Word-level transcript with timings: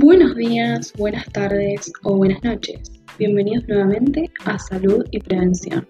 Buenos 0.00 0.36
días, 0.36 0.92
buenas 0.96 1.26
tardes 1.32 1.92
o 2.04 2.14
buenas 2.16 2.40
noches. 2.44 2.92
Bienvenidos 3.18 3.66
nuevamente 3.66 4.30
a 4.44 4.56
Salud 4.56 5.04
y 5.10 5.18
Prevención. 5.18 5.88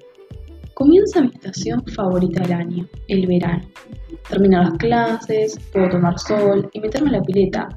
Comienza 0.73 1.21
mi 1.21 1.29
estación 1.29 1.85
favorita 1.95 2.43
del 2.43 2.53
año, 2.55 2.89
el 3.09 3.27
verano. 3.27 3.69
Termino 4.31 4.63
las 4.63 4.73
clases, 4.79 5.61
puedo 5.75 5.91
tomar 5.91 6.19
sol 6.19 6.71
y 6.73 6.81
meterme 6.81 7.09
en 7.09 7.13
la 7.13 7.23
pileta, 7.23 7.69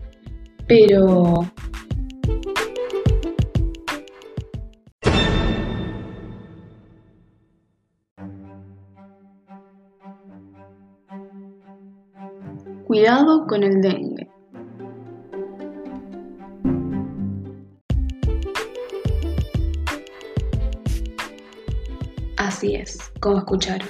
pero... 0.70 1.34
Cuidado 12.88 13.45
con 13.48 13.63
el 13.63 13.82
dengue. 13.82 14.10
Así 22.61 22.75
es, 22.75 22.99
como 23.20 23.39
escucharon. 23.39 23.88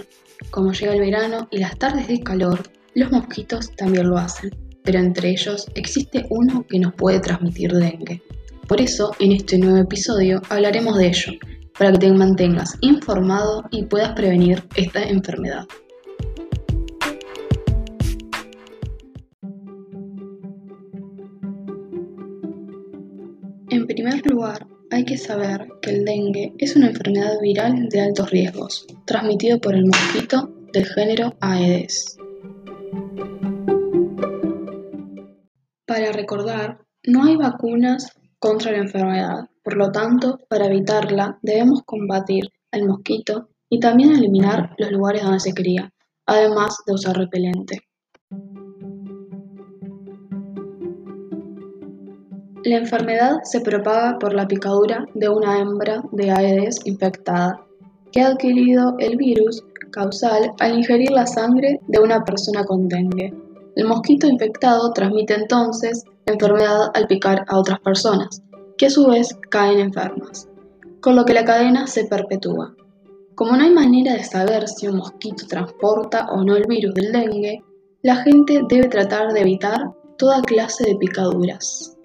Como 0.49 0.71
llega 0.71 0.93
el 0.93 1.01
verano 1.01 1.45
y 1.51 1.57
las 1.57 1.77
tardes 1.77 2.07
de 2.07 2.23
calor, 2.23 2.63
los 2.95 3.11
mosquitos 3.11 3.69
también 3.75 4.07
lo 4.07 4.17
hacen, 4.17 4.49
pero 4.81 4.97
entre 4.97 5.31
ellos 5.31 5.67
existe 5.75 6.25
uno 6.29 6.65
que 6.65 6.79
nos 6.79 6.93
puede 6.93 7.19
transmitir 7.19 7.73
dengue. 7.73 8.23
Por 8.69 8.79
eso, 8.79 9.13
en 9.19 9.33
este 9.33 9.57
nuevo 9.57 9.75
episodio 9.75 10.41
hablaremos 10.47 10.97
de 10.97 11.07
ello, 11.07 11.33
para 11.77 11.91
que 11.91 11.97
te 11.97 12.11
mantengas 12.13 12.77
informado 12.79 13.65
y 13.71 13.83
puedas 13.83 14.13
prevenir 14.13 14.63
esta 14.77 15.03
enfermedad. 15.03 15.67
En 23.69 23.85
primer 23.85 24.25
lugar, 24.27 24.65
hay 24.91 25.05
que 25.05 25.17
saber 25.17 25.67
que 25.81 25.91
el 25.91 26.05
dengue 26.05 26.53
es 26.57 26.75
una 26.75 26.87
enfermedad 26.87 27.39
viral 27.41 27.87
de 27.87 28.01
altos 28.01 28.29
riesgos, 28.29 28.85
transmitido 29.05 29.59
por 29.59 29.73
el 29.73 29.85
mosquito 29.85 30.53
del 30.73 30.85
género 30.85 31.33
Aedes. 31.39 32.17
Para 35.85 36.11
recordar, 36.11 36.81
no 37.07 37.23
hay 37.23 37.37
vacunas 37.37 38.11
contra 38.37 38.71
la 38.73 38.79
enfermedad, 38.79 39.49
por 39.63 39.77
lo 39.77 39.91
tanto, 39.91 40.39
para 40.49 40.65
evitarla 40.65 41.39
debemos 41.41 41.83
combatir 41.85 42.49
al 42.71 42.85
mosquito 42.85 43.49
y 43.69 43.79
también 43.79 44.11
eliminar 44.11 44.75
los 44.77 44.91
lugares 44.91 45.23
donde 45.23 45.39
se 45.39 45.53
cría, 45.53 45.93
además 46.25 46.79
de 46.85 46.93
usar 46.93 47.17
repelente. 47.17 47.79
La 52.63 52.77
enfermedad 52.77 53.39
se 53.43 53.59
propaga 53.61 54.19
por 54.19 54.35
la 54.35 54.47
picadura 54.47 55.07
de 55.15 55.27
una 55.29 55.59
hembra 55.59 56.03
de 56.11 56.29
Aedes 56.29 56.79
infectada, 56.85 57.59
que 58.11 58.21
ha 58.21 58.27
adquirido 58.27 58.95
el 58.99 59.17
virus 59.17 59.63
causal 59.91 60.53
al 60.59 60.77
ingerir 60.77 61.09
la 61.09 61.25
sangre 61.25 61.79
de 61.87 61.99
una 61.99 62.23
persona 62.23 62.63
con 62.63 62.87
dengue. 62.87 63.33
El 63.75 63.87
mosquito 63.87 64.27
infectado 64.27 64.93
transmite 64.93 65.33
entonces 65.33 66.03
la 66.27 66.33
enfermedad 66.33 66.91
al 66.93 67.07
picar 67.07 67.45
a 67.47 67.57
otras 67.57 67.79
personas, 67.79 68.43
que 68.77 68.85
a 68.85 68.91
su 68.91 69.07
vez 69.07 69.35
caen 69.49 69.79
enfermas, 69.79 70.47
con 70.99 71.15
lo 71.15 71.25
que 71.25 71.33
la 71.33 71.45
cadena 71.45 71.87
se 71.87 72.05
perpetúa. 72.05 72.75
Como 73.33 73.57
no 73.57 73.63
hay 73.63 73.71
manera 73.71 74.13
de 74.13 74.23
saber 74.23 74.67
si 74.67 74.87
un 74.87 74.97
mosquito 74.97 75.47
transporta 75.47 76.27
o 76.29 76.43
no 76.43 76.55
el 76.55 76.67
virus 76.67 76.93
del 76.93 77.11
dengue, 77.11 77.63
la 78.03 78.17
gente 78.17 78.61
debe 78.69 78.87
tratar 78.87 79.33
de 79.33 79.41
evitar 79.41 79.95
toda 80.19 80.43
clase 80.43 80.83
de 80.85 80.95
picaduras. 80.95 81.97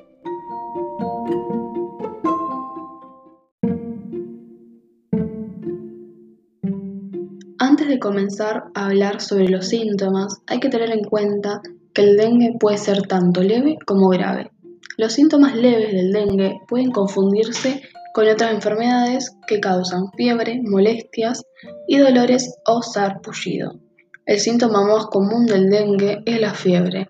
De 7.86 8.00
comenzar 8.00 8.64
a 8.74 8.86
hablar 8.86 9.20
sobre 9.20 9.48
los 9.48 9.68
síntomas, 9.68 10.42
hay 10.48 10.58
que 10.58 10.68
tener 10.68 10.90
en 10.90 11.04
cuenta 11.04 11.62
que 11.94 12.02
el 12.02 12.16
dengue 12.16 12.56
puede 12.58 12.78
ser 12.78 13.02
tanto 13.02 13.44
leve 13.44 13.78
como 13.86 14.08
grave. 14.08 14.50
Los 14.96 15.12
síntomas 15.12 15.54
leves 15.54 15.92
del 15.92 16.10
dengue 16.10 16.60
pueden 16.66 16.90
confundirse 16.90 17.82
con 18.12 18.26
otras 18.28 18.52
enfermedades 18.52 19.36
que 19.46 19.60
causan 19.60 20.10
fiebre, 20.16 20.60
molestias 20.64 21.44
y 21.86 21.98
dolores 21.98 22.56
o 22.66 22.82
sarpullido. 22.82 23.78
El 24.24 24.40
síntoma 24.40 24.84
más 24.84 25.06
común 25.06 25.46
del 25.46 25.70
dengue 25.70 26.22
es 26.26 26.40
la 26.40 26.54
fiebre, 26.54 27.08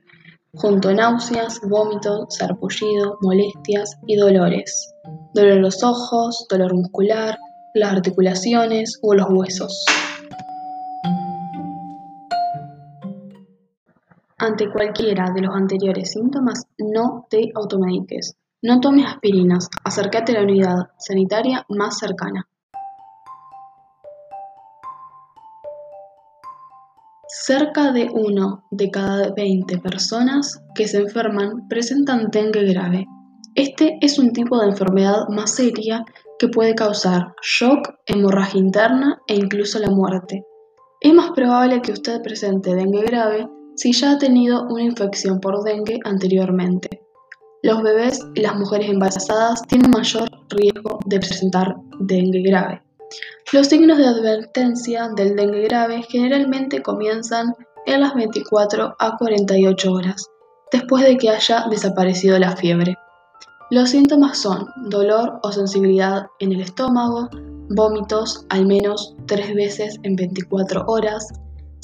junto 0.53 0.91
a 0.91 0.95
náuseas, 0.95 1.59
vómitos, 1.63 2.37
sarpullido, 2.37 3.17
molestias 3.23 3.97
y 4.07 4.17
dolores. 4.17 4.93
Dolor 5.33 5.53
en 5.53 5.63
los 5.63 5.83
ojos, 5.83 6.47
dolor 6.51 6.75
muscular, 6.75 7.39
las 7.73 7.93
articulaciones 7.93 8.99
o 9.03 9.15
los 9.15 9.27
huesos. 9.31 9.87
Ante 14.39 14.71
cualquiera 14.71 15.31
de 15.31 15.41
los 15.41 15.55
anteriores 15.55 16.11
síntomas, 16.11 16.67
no 16.77 17.27
te 17.31 17.53
automediques. 17.55 18.37
No 18.61 18.81
tomes 18.81 19.07
aspirinas. 19.07 19.71
Acércate 19.83 20.33
a 20.33 20.41
la 20.41 20.43
unidad 20.43 20.77
sanitaria 20.99 21.65
más 21.71 21.99
cercana. 21.99 22.47
Cerca 27.27 27.93
de 27.93 28.11
uno 28.13 28.65
de 28.71 28.91
cada 28.91 29.33
20 29.33 29.79
personas 29.79 30.63
que 30.75 30.87
se 30.87 30.99
enferman 30.99 31.67
presentan 31.69 32.31
dengue 32.31 32.65
grave. 32.65 33.07
Este 33.55 33.97
es 34.03 34.19
un 34.19 34.35
tipo 34.35 34.61
de 34.61 34.67
enfermedad 34.67 35.29
más 35.31 35.55
seria 35.55 36.05
que 36.39 36.49
puede 36.49 36.75
causar 36.75 37.35
shock, 37.41 37.89
hemorragia 38.05 38.61
interna 38.61 39.19
e 39.27 39.35
incluso 39.35 39.79
la 39.79 39.89
muerte. 39.89 40.45
Es 41.01 41.15
más 41.15 41.31
probable 41.31 41.81
que 41.81 41.93
usted 41.93 42.21
presente 42.21 42.75
dengue 42.75 43.03
grave 43.03 43.49
si 43.77 43.93
ya 43.93 44.13
ha 44.13 44.19
tenido 44.19 44.67
una 44.69 44.83
infección 44.83 45.41
por 45.41 45.63
dengue 45.63 46.01
anteriormente. 46.05 47.03
Los 47.63 47.83
bebés 47.83 48.27
y 48.35 48.41
las 48.41 48.57
mujeres 48.57 48.89
embarazadas 48.89 49.63
tienen 49.63 49.91
mayor 49.91 50.31
riesgo 50.51 50.99
de 51.07 51.19
presentar 51.19 51.77
dengue 52.01 52.43
grave. 52.43 52.83
Los 53.53 53.69
signos 53.69 53.99
de 53.99 54.07
advertencia 54.07 55.09
del 55.17 55.37
dengue 55.37 55.63
grave 55.63 56.03
generalmente 56.09 56.83
comienzan 56.83 57.55
en 57.87 58.01
las 58.01 58.15
24 58.15 58.97
a 58.99 59.17
48 59.17 59.93
horas, 59.93 60.27
después 60.73 61.05
de 61.05 61.17
que 61.17 61.31
haya 61.31 61.67
desaparecido 61.71 62.39
la 62.39 62.57
fiebre. 62.57 62.97
Los 63.71 63.91
síntomas 63.91 64.39
son 64.39 64.67
dolor 64.89 65.39
o 65.43 65.53
sensibilidad 65.53 66.27
en 66.41 66.53
el 66.53 66.61
estómago, 66.61 67.29
vómitos 67.71 68.47
al 68.49 68.67
menos 68.67 69.17
tres 69.27 69.55
veces 69.55 69.99
en 70.03 70.17
24 70.17 70.85
horas, 70.87 71.33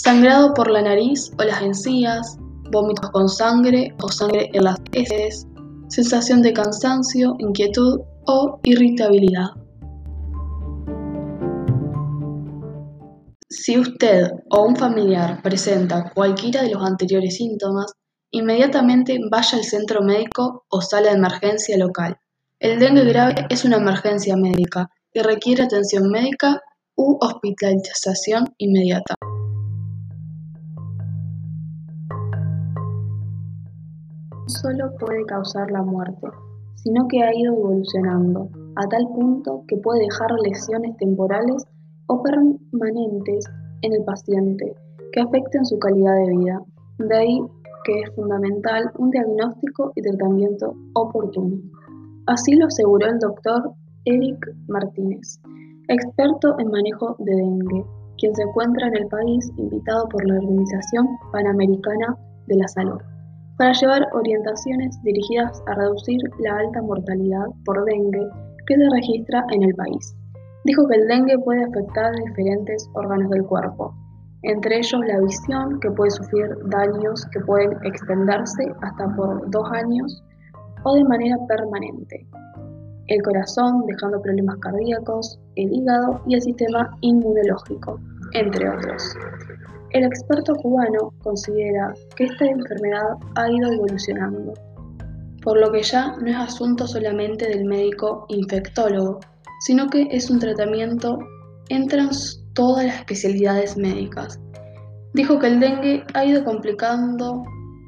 sangrado 0.02 0.52
por 0.52 0.68
la 0.68 0.82
nariz 0.82 1.30
o 1.38 1.44
las 1.44 1.62
encías, 1.62 2.36
vómitos 2.72 3.08
con 3.10 3.28
sangre 3.28 3.94
o 4.02 4.08
sangre 4.08 4.50
en 4.52 4.64
las 4.64 4.76
heces, 4.90 5.46
sensación 5.86 6.42
de 6.42 6.52
cansancio, 6.52 7.36
inquietud 7.38 8.00
o 8.26 8.58
irritabilidad. 8.64 9.50
Si 13.48 13.78
usted 13.78 14.28
o 14.50 14.64
un 14.64 14.74
familiar 14.74 15.40
presenta 15.40 16.10
cualquiera 16.12 16.62
de 16.62 16.70
los 16.70 16.82
anteriores 16.82 17.36
síntomas, 17.36 17.92
inmediatamente 18.32 19.20
vaya 19.30 19.58
al 19.58 19.64
centro 19.64 20.02
médico 20.02 20.64
o 20.68 20.80
sala 20.80 21.10
de 21.10 21.18
emergencia 21.18 21.78
local. 21.78 22.16
El 22.58 22.80
dengue 22.80 23.04
grave 23.04 23.46
es 23.50 23.64
una 23.64 23.76
emergencia 23.76 24.34
médica 24.36 24.90
y 25.12 25.20
requiere 25.20 25.62
atención 25.62 26.10
médica 26.10 26.60
u 26.96 27.18
hospitalización 27.20 28.52
inmediata. 28.58 29.14
Solo 34.60 34.92
puede 34.98 35.24
causar 35.26 35.70
la 35.70 35.82
muerte, 35.82 36.28
sino 36.76 37.06
que 37.08 37.22
ha 37.22 37.34
ido 37.34 37.54
evolucionando 37.54 38.48
a 38.76 38.86
tal 38.88 39.06
punto 39.14 39.64
que 39.68 39.76
puede 39.78 40.00
dejar 40.00 40.30
lesiones 40.44 40.96
temporales 40.96 41.64
o 42.06 42.22
permanentes 42.22 43.44
en 43.82 43.92
el 43.94 44.04
paciente 44.04 44.74
que 45.12 45.20
afecten 45.20 45.64
su 45.64 45.78
calidad 45.78 46.16
de 46.16 46.36
vida. 46.36 46.62
De 46.98 47.16
ahí 47.16 47.40
que 47.84 48.00
es 48.00 48.14
fundamental 48.14 48.90
un 48.98 49.10
diagnóstico 49.10 49.92
y 49.96 50.02
tratamiento 50.02 50.74
oportuno. 50.94 51.56
Así 52.26 52.54
lo 52.54 52.66
aseguró 52.66 53.08
el 53.08 53.18
doctor 53.18 53.72
Eric 54.04 54.38
Martínez, 54.68 55.40
experto 55.88 56.56
en 56.60 56.70
manejo 56.70 57.16
de 57.18 57.34
dengue, 57.34 57.84
quien 58.18 58.34
se 58.36 58.42
encuentra 58.42 58.86
en 58.86 58.96
el 58.98 59.06
país 59.08 59.52
invitado 59.56 60.08
por 60.08 60.24
la 60.28 60.34
Organización 60.34 61.08
Panamericana 61.32 62.16
de 62.46 62.56
la 62.56 62.68
Salud 62.68 63.00
para 63.58 63.72
llevar 63.72 64.08
orientaciones 64.12 65.00
dirigidas 65.02 65.62
a 65.66 65.74
reducir 65.74 66.20
la 66.40 66.56
alta 66.56 66.82
mortalidad 66.82 67.46
por 67.64 67.84
dengue 67.84 68.26
que 68.66 68.76
se 68.76 68.90
registra 68.90 69.44
en 69.50 69.62
el 69.62 69.74
país. 69.74 70.14
Dijo 70.64 70.86
que 70.88 70.96
el 70.96 71.08
dengue 71.08 71.38
puede 71.38 71.64
afectar 71.64 72.12
diferentes 72.14 72.88
órganos 72.94 73.30
del 73.30 73.44
cuerpo, 73.44 73.94
entre 74.42 74.78
ellos 74.78 75.00
la 75.06 75.20
visión, 75.20 75.78
que 75.80 75.90
puede 75.90 76.10
sufrir 76.10 76.48
daños 76.66 77.24
que 77.32 77.40
pueden 77.40 77.72
extenderse 77.84 78.72
hasta 78.80 79.08
por 79.14 79.48
dos 79.50 79.70
años, 79.72 80.22
o 80.84 80.94
de 80.94 81.04
manera 81.04 81.36
permanente, 81.46 82.26
el 83.06 83.22
corazón 83.22 83.84
dejando 83.86 84.20
problemas 84.22 84.56
cardíacos, 84.58 85.38
el 85.56 85.72
hígado 85.72 86.20
y 86.26 86.34
el 86.34 86.42
sistema 86.42 86.96
inmunológico, 87.02 88.00
entre 88.32 88.68
otros. 88.68 89.16
El 89.92 90.04
experto 90.04 90.54
cubano 90.54 91.12
considera 91.22 91.92
que 92.16 92.24
esta 92.24 92.46
enfermedad 92.46 93.10
ha 93.34 93.50
ido 93.50 93.72
evolucionando, 93.72 94.54
por 95.42 95.58
lo 95.60 95.70
que 95.70 95.82
ya 95.82 96.16
no 96.16 96.30
es 96.30 96.36
asunto 96.36 96.86
solamente 96.86 97.46
del 97.46 97.66
médico 97.66 98.24
infectólogo, 98.28 99.20
sino 99.60 99.90
que 99.90 100.08
es 100.10 100.30
un 100.30 100.38
tratamiento 100.38 101.18
entre 101.68 102.00
todas 102.54 102.86
las 102.86 102.96
especialidades 102.96 103.76
médicas. 103.76 104.40
Dijo 105.12 105.38
que 105.38 105.48
el 105.48 105.60
dengue 105.60 106.04
ha 106.14 106.24
ido 106.24 106.42
complicando 106.42 107.42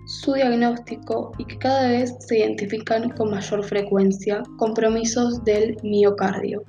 su 0.07 0.35
diagnóstico 0.35 1.33
y 1.39 1.47
que 1.47 1.57
cada 1.57 1.89
vez 1.89 2.15
se 2.19 2.41
identifican 2.41 3.09
con 3.11 3.31
mayor 3.31 3.65
frecuencia 3.65 4.43
compromisos 4.59 5.43
del 5.45 5.79
miocardio. 5.83 6.63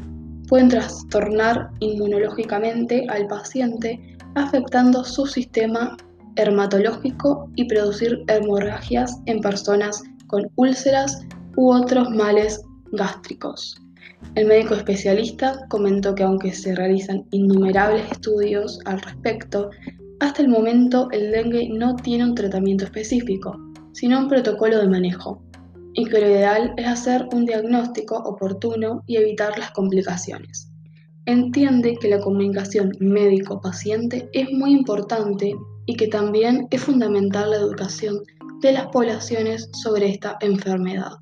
Pueden 0.47 0.69
trastornar 0.69 1.71
inmunológicamente 1.81 3.05
al 3.09 3.27
paciente 3.27 4.14
afectando 4.35 5.03
su 5.03 5.25
sistema 5.25 5.97
hermatológico 6.35 7.49
y 7.55 7.65
producir 7.65 8.23
hemorragias 8.27 9.19
en 9.25 9.39
personas 9.41 10.03
con 10.27 10.49
úlceras 10.55 11.25
u 11.55 11.71
otros 11.71 12.09
males 12.11 12.61
gástricos. 12.91 13.77
El 14.35 14.47
médico 14.47 14.73
especialista 14.73 15.65
comentó 15.69 16.15
que 16.15 16.23
aunque 16.23 16.51
se 16.53 16.75
realizan 16.75 17.25
innumerables 17.31 18.11
estudios 18.11 18.79
al 18.85 19.01
respecto, 19.01 19.69
hasta 20.19 20.41
el 20.41 20.49
momento 20.49 21.09
el 21.11 21.31
dengue 21.31 21.69
no 21.69 21.95
tiene 21.95 22.25
un 22.25 22.35
tratamiento 22.35 22.85
específico, 22.85 23.57
sino 23.93 24.19
un 24.19 24.27
protocolo 24.27 24.79
de 24.79 24.87
manejo, 24.87 25.41
y 25.93 26.05
que 26.05 26.19
lo 26.19 26.29
ideal 26.29 26.73
es 26.77 26.87
hacer 26.87 27.27
un 27.33 27.45
diagnóstico 27.45 28.17
oportuno 28.17 29.03
y 29.07 29.17
evitar 29.17 29.57
las 29.57 29.71
complicaciones. 29.71 30.69
Entiende 31.27 31.97
que 31.99 32.07
la 32.07 32.19
comunicación 32.19 32.91
médico-paciente 32.99 34.29
es 34.31 34.47
muy 34.51 34.73
importante 34.73 35.55
y 35.87 35.95
que 35.95 36.07
también 36.07 36.67
es 36.69 36.83
fundamental 36.83 37.49
la 37.49 37.57
educación 37.57 38.21
de 38.61 38.73
las 38.73 38.87
poblaciones 38.87 39.67
sobre 39.73 40.09
esta 40.09 40.37
enfermedad. 40.41 41.13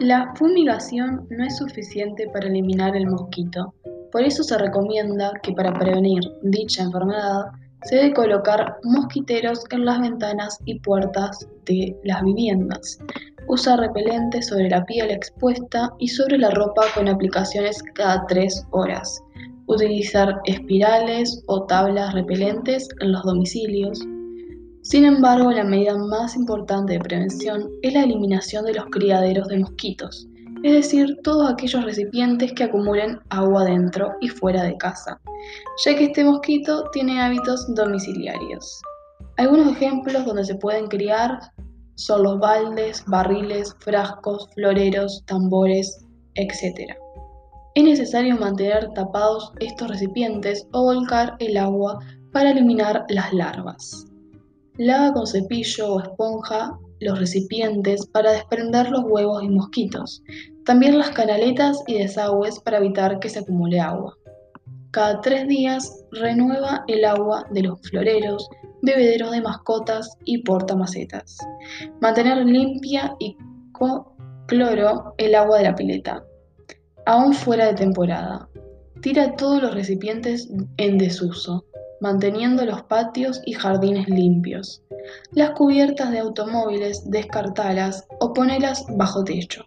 La 0.00 0.32
fumigación 0.34 1.28
no 1.30 1.44
es 1.44 1.58
suficiente 1.58 2.28
para 2.32 2.48
eliminar 2.48 2.96
el 2.96 3.06
mosquito, 3.06 3.72
por 4.10 4.22
eso 4.22 4.42
se 4.42 4.58
recomienda 4.58 5.32
que 5.42 5.52
para 5.52 5.72
prevenir 5.72 6.22
dicha 6.42 6.82
enfermedad 6.82 7.52
se 7.84 7.96
debe 7.96 8.14
colocar 8.14 8.78
mosquiteros 8.84 9.64
en 9.70 9.84
las 9.84 10.00
ventanas 10.00 10.58
y 10.64 10.78
puertas 10.80 11.46
de 11.64 11.96
las 12.04 12.22
viviendas, 12.22 12.98
usar 13.46 13.80
repelente 13.80 14.42
sobre 14.42 14.68
la 14.68 14.84
piel 14.84 15.10
expuesta 15.10 15.90
y 15.98 16.08
sobre 16.08 16.38
la 16.38 16.50
ropa 16.50 16.82
con 16.94 17.08
aplicaciones 17.08 17.82
cada 17.94 18.26
3 18.26 18.66
horas, 18.70 19.20
utilizar 19.66 20.40
espirales 20.44 21.42
o 21.46 21.64
tablas 21.64 22.14
repelentes 22.14 22.88
en 23.00 23.12
los 23.12 23.22
domicilios, 23.22 24.06
sin 24.88 25.04
embargo, 25.04 25.52
la 25.52 25.64
medida 25.64 25.98
más 25.98 26.34
importante 26.34 26.94
de 26.94 27.00
prevención 27.00 27.68
es 27.82 27.92
la 27.92 28.04
eliminación 28.04 28.64
de 28.64 28.72
los 28.72 28.86
criaderos 28.86 29.48
de 29.48 29.58
mosquitos, 29.58 30.26
es 30.62 30.72
decir, 30.72 31.18
todos 31.22 31.50
aquellos 31.50 31.84
recipientes 31.84 32.52
que 32.52 32.64
acumulen 32.64 33.20
agua 33.30 33.64
dentro 33.64 34.12
y 34.20 34.28
fuera 34.28 34.62
de 34.64 34.76
casa, 34.76 35.20
ya 35.84 35.96
que 35.96 36.04
este 36.04 36.24
mosquito 36.24 36.88
tiene 36.92 37.20
hábitos 37.20 37.66
domiciliarios. 37.74 38.80
Algunos 39.36 39.72
ejemplos 39.72 40.24
donde 40.24 40.44
se 40.44 40.56
pueden 40.56 40.88
criar 40.88 41.38
son 41.94 42.24
los 42.24 42.38
baldes, 42.40 43.04
barriles, 43.06 43.74
frascos, 43.80 44.48
floreros, 44.54 45.22
tambores, 45.26 46.04
etc. 46.34 46.92
Es 47.74 47.84
necesario 47.84 48.36
mantener 48.36 48.92
tapados 48.94 49.52
estos 49.60 49.88
recipientes 49.88 50.66
o 50.72 50.82
volcar 50.82 51.36
el 51.38 51.56
agua 51.56 52.00
para 52.32 52.50
eliminar 52.50 53.04
las 53.08 53.32
larvas. 53.32 54.06
Lava 54.76 55.12
con 55.12 55.26
cepillo 55.26 55.94
o 55.94 56.00
esponja 56.00 56.78
los 57.00 57.18
recipientes 57.18 58.06
para 58.06 58.32
desprender 58.32 58.90
los 58.90 59.04
huevos 59.04 59.42
y 59.42 59.48
mosquitos, 59.48 60.22
también 60.64 60.98
las 60.98 61.10
canaletas 61.10 61.82
y 61.86 61.98
desagües 61.98 62.60
para 62.60 62.78
evitar 62.78 63.18
que 63.20 63.28
se 63.28 63.40
acumule 63.40 63.80
agua. 63.80 64.16
Cada 64.90 65.20
tres 65.20 65.46
días 65.48 66.04
renueva 66.12 66.84
el 66.88 67.04
agua 67.04 67.46
de 67.50 67.62
los 67.62 67.80
floreros, 67.82 68.48
bebederos 68.82 69.32
de 69.32 69.42
mascotas 69.42 70.16
y 70.24 70.42
portamacetas. 70.42 71.36
Mantener 72.00 72.38
limpia 72.44 73.14
y 73.18 73.36
con 73.72 74.04
cloro 74.46 75.14
el 75.18 75.34
agua 75.34 75.58
de 75.58 75.64
la 75.64 75.74
pileta, 75.74 76.24
aún 77.06 77.34
fuera 77.34 77.66
de 77.66 77.74
temporada. 77.74 78.48
Tira 79.02 79.36
todos 79.36 79.62
los 79.62 79.74
recipientes 79.74 80.50
en 80.78 80.98
desuso 80.98 81.64
manteniendo 82.00 82.64
los 82.64 82.82
patios 82.82 83.40
y 83.44 83.52
jardines 83.52 84.08
limpios. 84.08 84.82
Las 85.32 85.50
cubiertas 85.50 86.10
de 86.10 86.20
automóviles 86.20 87.08
descartalas 87.10 88.06
o 88.20 88.32
ponelas 88.32 88.84
bajo 88.96 89.24
techo. 89.24 89.64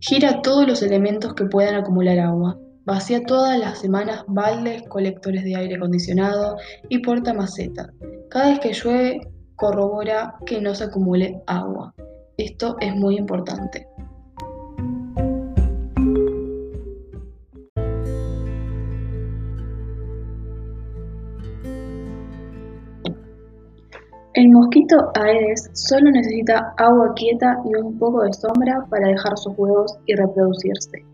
Gira 0.00 0.42
todos 0.42 0.66
los 0.66 0.82
elementos 0.82 1.34
que 1.34 1.46
puedan 1.46 1.74
acumular 1.74 2.18
agua. 2.18 2.58
Vacía 2.84 3.22
todas 3.24 3.58
las 3.58 3.80
semanas 3.80 4.24
baldes, 4.28 4.82
colectores 4.88 5.44
de 5.44 5.56
aire 5.56 5.74
acondicionado 5.74 6.56
y 6.88 7.00
porta 7.00 7.34
maceta. 7.34 7.92
Cada 8.30 8.50
vez 8.50 8.60
que 8.60 8.72
llueve, 8.72 9.20
corrobora 9.56 10.36
que 10.46 10.60
no 10.60 10.74
se 10.74 10.84
acumule 10.84 11.42
agua. 11.46 11.94
Esto 12.36 12.76
es 12.80 12.94
muy 12.94 13.16
importante. 13.18 13.86
Mosquito 24.88 25.10
Aedes 25.20 25.68
solo 25.74 26.10
necesita 26.10 26.72
agua 26.78 27.12
quieta 27.14 27.58
y 27.66 27.74
un 27.78 27.98
poco 27.98 28.22
de 28.22 28.32
sombra 28.32 28.86
para 28.88 29.08
dejar 29.08 29.36
sus 29.36 29.52
huevos 29.58 29.98
y 30.06 30.14
reproducirse. 30.14 31.04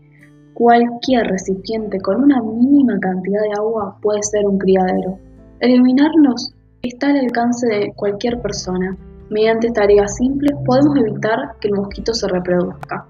Cualquier 0.53 1.27
recipiente 1.27 1.99
con 1.99 2.23
una 2.23 2.41
mínima 2.41 2.97
cantidad 3.01 3.41
de 3.41 3.51
agua 3.57 3.97
puede 4.01 4.23
ser 4.23 4.45
un 4.45 4.57
criadero. 4.59 5.19
Eliminarnos 5.59 6.53
está 6.83 7.09
al 7.09 7.17
alcance 7.17 7.67
de 7.67 7.93
cualquier 7.97 8.41
persona. 8.41 8.95
Mediante 9.29 9.69
tareas 9.71 10.15
simples 10.15 10.53
podemos 10.65 10.95
evitar 10.97 11.57
que 11.59 11.67
el 11.67 11.73
mosquito 11.73 12.13
se 12.13 12.29
reproduzca. 12.29 13.05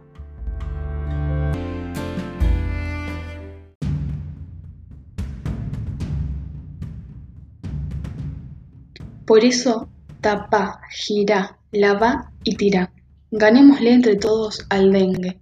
Por 9.27 9.43
eso 9.43 9.89
Tapa, 10.25 10.81
gira, 10.89 11.55
lava 11.71 12.31
y 12.43 12.55
tira. 12.55 12.91
Ganémosle 13.29 13.93
entre 13.93 14.15
todos 14.15 14.65
al 14.71 14.91
dengue. 14.91 15.39